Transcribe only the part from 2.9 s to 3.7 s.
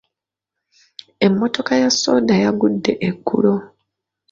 eggulo.